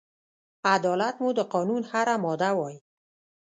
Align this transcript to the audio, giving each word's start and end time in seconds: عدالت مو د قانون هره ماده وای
عدالت 0.73 1.15
مو 1.21 1.29
د 1.37 1.41
قانون 1.53 1.81
هره 1.91 2.15
ماده 2.23 2.51
وای 2.57 2.75